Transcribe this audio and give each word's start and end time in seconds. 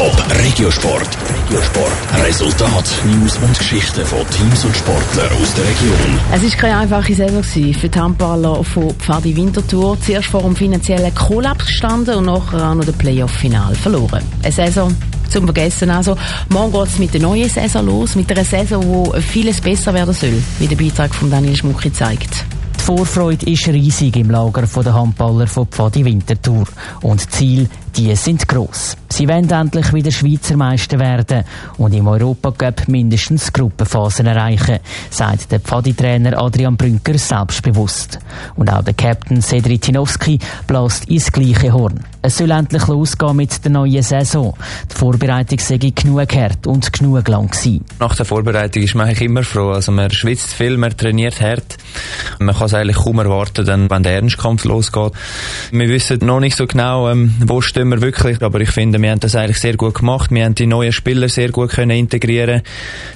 Top 0.00 0.16
Regiosport. 0.30 1.10
Regiosport. 1.28 1.92
Resultat, 2.24 2.90
News 3.04 3.36
und 3.36 3.58
Geschichten 3.58 4.06
von 4.06 4.20
Teams 4.30 4.64
und 4.64 4.74
Sportlern 4.74 5.30
aus 5.30 5.52
der 5.52 5.64
Region. 5.64 6.18
Es 6.32 6.42
war 6.42 6.58
keine 6.58 6.76
einfache 6.78 7.14
Saison 7.14 7.42
für 7.42 7.88
die 7.90 8.00
Handballer 8.00 8.64
von 8.64 8.94
Pfadi 8.94 9.36
Winterthur. 9.36 9.98
Zuerst 10.00 10.28
vor 10.28 10.40
dem 10.40 10.56
finanziellen 10.56 11.14
Kollaps 11.14 11.66
gestanden 11.66 12.14
und 12.14 12.24
nachher 12.24 12.70
auch 12.70 12.74
noch 12.76 12.84
das 12.86 12.96
Playoff-Final 12.96 13.74
verloren. 13.74 14.22
Eine 14.42 14.52
Saison 14.52 14.96
zum 15.28 15.44
Vergessen. 15.44 15.90
Also, 15.90 16.16
morgen 16.48 16.72
geht 16.72 16.86
es 16.86 16.98
mit 16.98 17.12
der 17.12 17.20
neuen 17.20 17.50
Saison 17.50 17.84
los, 17.84 18.14
mit 18.14 18.32
einer 18.32 18.46
Saison, 18.46 18.82
wo 18.86 19.12
vieles 19.20 19.60
besser 19.60 19.92
werden 19.92 20.14
soll, 20.14 20.42
wie 20.60 20.66
der 20.66 20.76
Beitrag 20.76 21.14
von 21.14 21.30
Daniel 21.30 21.56
Schmucki 21.56 21.92
zeigt. 21.92 22.46
Die 22.80 22.86
Vorfreude 22.86 23.44
ist 23.44 23.68
riesig 23.68 24.16
im 24.16 24.30
Lager 24.30 24.62
der 24.62 24.94
Handballer 24.94 25.46
von 25.46 25.66
Pfadi 25.66 26.02
Winterthur. 26.02 26.64
Und 27.02 27.20
die 27.20 27.28
Ziele, 27.28 27.68
die 27.96 28.14
sind 28.16 28.46
gross. 28.48 28.96
Sie 29.08 29.28
wollen 29.28 29.50
endlich 29.50 29.92
wieder 29.92 30.10
Schweizer 30.12 30.56
Meister 30.56 30.98
werden 30.98 31.44
und 31.78 31.92
im 31.92 32.06
Europacup 32.06 32.86
mindestens 32.88 33.52
Gruppenphasen 33.52 34.26
erreichen, 34.26 34.78
sagt 35.10 35.50
der 35.50 35.60
Pfadi-Trainer 35.60 36.40
Adrian 36.40 36.76
Brünker 36.76 37.18
selbstbewusst. 37.18 38.18
Und 38.56 38.72
auch 38.72 38.84
der 38.84 38.94
Captain 38.94 39.42
Cedric 39.42 39.82
Tinowski 39.82 40.38
bläst 40.66 41.08
ins 41.08 41.32
gleiche 41.32 41.72
Horn. 41.72 42.00
Es 42.22 42.36
soll 42.36 42.50
endlich 42.50 42.86
losgehen 42.86 43.36
mit 43.36 43.64
der 43.64 43.72
neuen 43.72 44.02
Saison. 44.02 44.54
Die 44.92 44.94
Vorbereitung 44.94 45.58
sei 45.58 45.78
genug 45.78 46.34
hart 46.34 46.66
und 46.66 46.92
genug 46.92 47.26
lang 47.28 47.50
gewesen. 47.50 47.84
Nach 47.98 48.14
der 48.14 48.26
Vorbereitung 48.26 48.82
ist 48.82 48.94
man 48.94 49.06
eigentlich 49.06 49.22
immer 49.22 49.42
froh. 49.42 49.70
Also 49.70 49.90
man 49.90 50.10
schwitzt 50.10 50.52
viel, 50.52 50.76
man 50.76 50.94
trainiert 50.94 51.40
hart. 51.40 51.78
Man 52.38 52.54
kann 52.54 52.66
es 52.66 52.74
eigentlich 52.74 52.98
kaum 52.98 53.18
erwarten, 53.18 53.66
wenn 53.66 54.02
der 54.02 54.16
Ernstkampf 54.16 54.64
losgeht. 54.64 55.12
Wir 55.72 55.88
wissen 55.88 56.18
noch 56.22 56.40
nicht 56.40 56.56
so 56.56 56.66
genau, 56.66 57.08
ähm, 57.08 57.34
wo 57.40 57.62
stehen 57.80 57.88
wir 57.88 58.02
wirklich, 58.02 58.42
aber 58.42 58.60
ich 58.60 58.70
finde, 58.70 59.00
wir 59.00 59.10
haben 59.10 59.20
das 59.20 59.34
eigentlich 59.34 59.58
sehr 59.58 59.74
gut 59.76 59.94
gemacht. 59.94 60.30
Wir 60.30 60.44
haben 60.44 60.54
die 60.54 60.66
neuen 60.66 60.92
Spieler 60.92 61.30
sehr 61.30 61.50
gut 61.50 61.70
können 61.70 61.96
integrieren. 61.96 62.60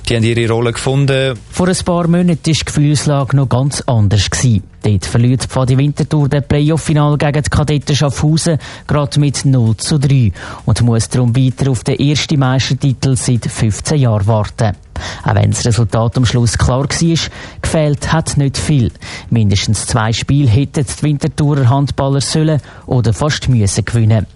Die 0.08 0.16
haben 0.16 0.24
ihre 0.24 0.50
Rolle 0.50 0.72
gefunden. 0.72 1.38
Vor 1.50 1.68
ein 1.68 1.76
paar 1.84 2.08
Monaten 2.08 2.28
war 2.28 2.36
die 2.36 2.52
Gefühlslage 2.52 3.36
noch 3.36 3.48
ganz 3.48 3.82
anders. 3.82 4.30
Gewesen. 4.30 4.73
Dort 4.84 5.06
verliert 5.06 5.44
Pfadi 5.44 5.78
Winterthur 5.78 6.28
den 6.28 6.42
Playoff-Final 6.42 7.16
gegen 7.16 7.42
die 7.42 7.48
Kadetten 7.48 7.96
Schaffhausen 7.96 8.58
gerade 8.86 9.18
mit 9.18 9.42
0 9.42 9.78
zu 9.78 9.98
3 9.98 10.30
und 10.66 10.82
muss 10.82 11.08
darum 11.08 11.34
weiter 11.34 11.70
auf 11.70 11.84
den 11.84 11.98
ersten 11.98 12.38
Meistertitel 12.38 13.16
seit 13.16 13.46
15 13.46 13.98
Jahren 13.98 14.26
warten. 14.26 14.76
Auch 15.24 15.34
wenn 15.34 15.52
das 15.52 15.64
Resultat 15.64 16.18
am 16.18 16.26
Schluss 16.26 16.58
klar 16.58 16.82
war, 16.82 17.30
gefehlt 17.62 18.12
hat 18.12 18.36
nicht 18.36 18.58
viel. 18.58 18.92
Mindestens 19.30 19.86
zwei 19.86 20.12
Spiele 20.12 20.50
hätten 20.50 20.84
die 20.84 21.02
Winterthurer 21.02 21.70
Handballer 21.70 22.20
sollen 22.20 22.60
oder 22.84 23.14
fast 23.14 23.48
müssen 23.48 23.86
gewinnen. 23.86 24.26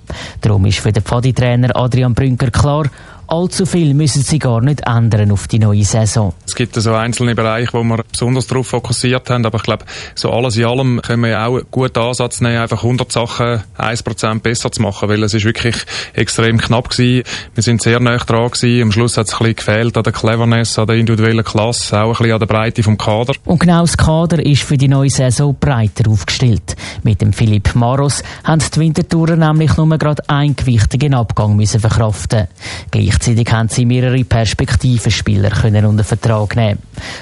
Darum 0.41 0.65
ist 0.65 0.79
für 0.79 0.93
den 0.93 1.03
Pfadi-Trainer 1.03 1.77
Adrian 1.77 2.15
Brünker 2.15 2.51
klar, 2.51 2.87
allzu 3.29 3.67
viel 3.67 3.95
müssen 3.95 4.23
sie 4.23 4.39
gar 4.39 4.61
nicht 4.61 4.81
ändern 4.87 5.31
auf 5.31 5.47
die 5.49 5.59
neue 5.59 5.85
Saison. 5.85 6.33
Es 6.47 6.55
gibt 6.55 6.75
so 6.75 6.95
einzelne 6.95 7.35
Bereiche, 7.35 7.73
wo 7.75 7.83
wir 7.85 8.03
besonders 8.11 8.47
darauf 8.47 8.69
fokussiert 8.69 9.29
haben, 9.31 9.45
aber 9.45 9.59
ich 9.59 9.63
glaube, 9.63 9.85
so 10.15 10.31
alles 10.31 10.57
in 10.57 10.65
allem 10.65 11.03
können 11.03 11.25
wir 11.25 11.47
auch 11.47 11.57
einen 11.57 11.67
guten 11.71 11.99
Ansatz 11.99 12.41
nehmen, 12.41 12.59
einfach 12.59 12.83
100 12.83 13.13
Sachen 13.13 13.63
1% 13.79 14.41
besser 14.41 14.73
zu 14.73 14.83
machen, 14.83 15.09
weil 15.09 15.23
es 15.23 15.35
ist 15.35 15.45
wirklich 15.45 15.77
extrem 16.15 16.59
knapp 16.59 16.89
gewesen. 16.89 17.25
Wir 17.55 17.63
sind 17.63 17.83
sehr 17.83 18.01
nah 18.01 18.17
dran 18.17 18.51
gewesen. 18.51 18.83
Am 18.83 18.93
Schluss 18.93 19.17
hat 19.19 19.29
es 19.29 19.35
ein 19.35 19.39
bisschen 19.39 19.57
gefehlt 19.57 19.97
an 19.97 20.03
der 20.03 20.13
Cleverness, 20.13 20.79
an 20.79 20.87
der 20.87 20.97
individuellen 20.97 21.45
Klasse, 21.45 22.01
auch 22.01 22.07
ein 22.07 22.13
bisschen 22.13 22.33
an 22.33 22.39
der 22.39 22.47
Breite 22.47 22.83
vom 22.83 22.97
Kader. 22.97 23.35
Und 23.45 23.61
genau 23.61 23.83
das 23.83 23.97
Kader 23.97 24.45
ist 24.45 24.63
für 24.63 24.77
die 24.77 24.89
neue 24.89 25.11
Saison 25.11 25.55
breiter 25.59 26.11
aufgestellt. 26.11 26.77
Mit 27.03 27.21
dem 27.21 27.33
Philipp 27.33 27.75
Maros 27.75 28.23
haben 28.45 28.63
die 28.75 28.81
Wintertourer 28.81 29.37
nämlich 29.37 29.77
nur 29.77 29.99
gerade 29.99 30.23
einen 30.29 30.57
gewichtigen 30.57 31.15
Abgang 31.15 31.57
müssen 31.57 31.81
verkraften. 31.81 32.49
Gleich 32.91 33.18
Gleichzeitig 33.19 33.53
haben 33.53 33.69
sie 33.69 33.85
mehrere 33.85 34.23
Perspektivenspieler 34.23 35.51
können 35.51 35.85
unter 35.87 36.05
Vertrag 36.05 36.55
nehmen. 36.55 36.79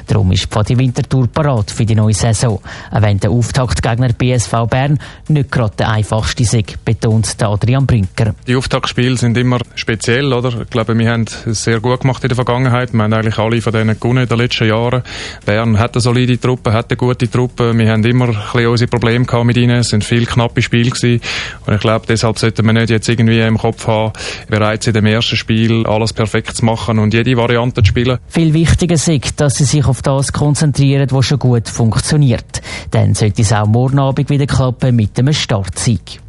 Darum 0.07 0.31
ist 0.31 0.45
Pfadi 0.45 0.77
Winterthur 0.77 1.27
parat 1.27 1.71
für 1.71 1.87
die 1.87 1.95
neue 1.95 2.13
Saison. 2.13 2.61
Auch 2.91 3.03
wenn 3.03 3.19
der 3.19 3.31
Auftaktgegner 3.31 4.13
BSV 4.13 4.53
Bern 4.69 4.99
nicht 5.29 5.51
gerade 5.51 5.75
der 5.79 5.89
einfachste 5.89 6.43
ist, 6.43 6.85
betont 6.85 7.43
Adrian 7.43 7.87
Brinker. 7.87 8.35
Die 8.47 8.57
Auftaktspiele 8.57 9.17
sind 9.17 9.39
immer 9.39 9.59
speziell, 9.75 10.35
oder? 10.35 10.61
Ich 10.61 10.69
glaube, 10.69 10.99
wir 10.99 11.11
haben 11.11 11.25
es 11.47 11.65
sehr 11.65 11.81
gut 11.81 12.01
gemacht 12.01 12.23
in 12.25 12.29
der 12.29 12.37
Vergangenheit. 12.37 12.93
Wir 12.93 13.03
haben 13.03 13.15
eigentlich 13.15 13.39
alle 13.39 13.63
von 13.63 13.73
denen 13.73 13.99
gewonnen 13.99 14.25
in 14.25 14.29
den 14.29 14.39
letzten 14.39 14.69
Jahren. 14.69 15.03
Bern 15.47 15.79
hat 15.79 15.95
eine 15.95 16.03
solide 16.03 16.39
Truppe, 16.39 16.75
hat 16.75 16.91
eine 16.91 16.99
gute 16.99 17.31
Truppe. 17.31 17.73
Wir 17.77 17.91
haben 17.91 18.05
immer 18.05 18.27
ein 18.27 18.35
bisschen 18.35 18.67
unsere 18.67 18.91
Probleme 18.91 19.25
gehabt 19.25 19.47
mit 19.47 19.57
ihnen. 19.57 19.79
Es 19.79 19.89
sind 19.89 20.05
viele 20.05 20.27
knappe 20.27 20.61
Spiele 20.61 20.91
gewesen. 20.91 21.23
Und 21.65 21.75
ich 21.75 21.81
glaube, 21.81 22.05
deshalb 22.07 22.39
sollten 22.39 22.67
wir 22.67 22.75
nicht 22.75 22.91
jetzt 22.91 23.09
irgendwie 23.09 23.41
im 23.41 23.57
Kopf 23.57 23.87
haben, 23.87 24.13
bereits 24.49 24.87
in 24.87 24.93
dem 24.93 25.07
ersten 25.07 25.37
Spiel 25.37 25.86
alles 25.87 26.13
perfekt 26.13 26.57
zu 26.57 26.65
machen 26.65 26.99
und 26.99 27.15
jede 27.15 27.37
Variante 27.37 27.83
zu 27.83 27.89
spielen. 27.89 28.19
Viel 28.29 28.53
wichtiger 28.55 28.95
ist, 28.95 29.41
dass 29.41 29.57
sie 29.57 29.65
sich 29.65 29.87
auf 29.87 30.03
das 30.03 30.33
konzentrieren, 30.33 31.09
was 31.11 31.27
schon 31.27 31.39
gut 31.39 31.69
funktioniert. 31.69 32.61
Dann 32.91 33.15
sollte 33.15 33.43
es 33.43 33.53
auch 33.53 33.67
morgen 33.67 33.99
Abend 33.99 34.31
wieder 34.31 34.47
klappen 34.47 34.95
mit 34.97 35.19
einem 35.19 35.33
Startsieg. 35.33 36.21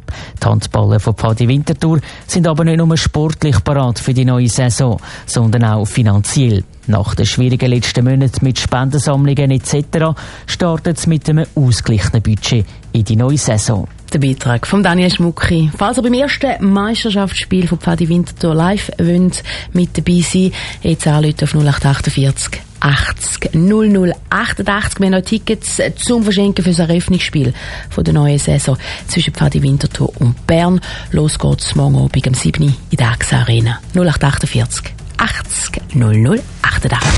Die 0.42 0.46
Handballer 0.46 1.00
von 1.00 1.14
Pfadi 1.14 1.48
Winterthur 1.48 2.00
sind 2.26 2.46
aber 2.46 2.64
nicht 2.64 2.78
nur 2.78 2.96
sportlich 2.96 3.62
parat 3.62 3.98
für 3.98 4.14
die 4.14 4.24
neue 4.24 4.48
Saison, 4.48 5.00
sondern 5.26 5.64
auch 5.64 5.84
finanziell. 5.84 6.64
Nach 6.86 7.14
den 7.14 7.26
schwierigen 7.26 7.70
letzten 7.70 8.04
Monaten 8.04 8.44
mit 8.44 8.58
Spendensammlungen 8.58 9.50
etc. 9.50 10.18
startet 10.46 10.98
es 10.98 11.06
mit 11.06 11.28
einem 11.28 11.46
ausgeglichenen 11.54 12.22
Budget 12.22 12.64
in 12.92 13.04
die 13.04 13.16
neue 13.16 13.36
Saison. 13.36 13.86
Der 14.12 14.20
Beitrag 14.20 14.66
von 14.66 14.82
Daniel 14.82 15.10
Schmucki. 15.10 15.70
Falls 15.76 15.98
ihr 15.98 16.02
beim 16.02 16.14
ersten 16.14 16.72
Meisterschaftsspiel 16.72 17.68
von 17.68 17.78
Pfadi 17.78 18.08
Winterthur 18.08 18.54
live 18.54 18.90
wollt, 18.98 19.42
mit 19.74 19.98
dabei 19.98 20.22
sein, 20.22 20.52
jetzt 20.82 21.06
anrufen 21.06 21.42
auf 21.42 21.54
0848 21.54 22.62
80 22.80 23.54
00 23.54 24.14
88. 24.30 25.00
Wir 25.00 25.06
haben 25.06 25.12
noch 25.12 25.20
Tickets 25.20 25.82
zum 25.96 26.22
Verschenken 26.22 26.64
für 26.64 26.70
das 26.70 26.78
Eröffnungsspiel 26.78 27.52
von 27.90 28.04
der 28.04 28.14
neuen 28.14 28.38
Saison 28.38 28.78
zwischen 29.08 29.34
Pfadi 29.34 29.62
Winterthur 29.62 30.10
und 30.20 30.46
Bern. 30.46 30.80
Los 31.12 31.38
geht's 31.38 31.74
morgen 31.74 31.96
Abend 31.96 32.26
am 32.26 32.34
7. 32.34 32.62
in 32.62 32.96
der 32.96 33.10
AXA 33.10 33.40
Arena. 33.40 33.80
0848 33.94 34.94
80 35.18 35.94
00 35.94 36.40
88. 36.62 37.08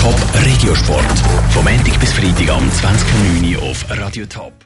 Top 0.00 0.44
Regiosport. 0.46 1.18
Vom 1.50 1.64
Montag 1.64 2.00
bis 2.00 2.12
Freitag 2.12 2.48
am 2.50 2.70
20.09. 2.70 3.58
auf 3.58 3.84
Radio 3.90 4.24
Top. 4.26 4.64